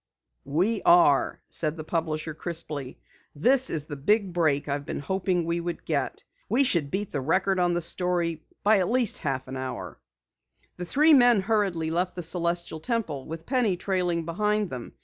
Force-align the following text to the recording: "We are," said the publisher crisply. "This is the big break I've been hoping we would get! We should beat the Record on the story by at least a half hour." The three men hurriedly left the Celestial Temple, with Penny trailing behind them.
"We 0.47 0.81
are," 0.81 1.39
said 1.51 1.77
the 1.77 1.83
publisher 1.83 2.33
crisply. 2.33 2.97
"This 3.35 3.69
is 3.69 3.85
the 3.85 3.95
big 3.95 4.33
break 4.33 4.67
I've 4.67 4.83
been 4.83 4.99
hoping 4.99 5.45
we 5.45 5.59
would 5.59 5.85
get! 5.85 6.23
We 6.49 6.63
should 6.63 6.89
beat 6.89 7.11
the 7.11 7.21
Record 7.21 7.59
on 7.59 7.73
the 7.73 7.83
story 7.83 8.43
by 8.63 8.79
at 8.79 8.89
least 8.89 9.19
a 9.19 9.21
half 9.21 9.47
hour." 9.47 9.99
The 10.77 10.85
three 10.85 11.13
men 11.13 11.41
hurriedly 11.41 11.91
left 11.91 12.15
the 12.15 12.23
Celestial 12.23 12.79
Temple, 12.79 13.27
with 13.27 13.45
Penny 13.45 13.77
trailing 13.77 14.25
behind 14.25 14.71
them. 14.71 14.93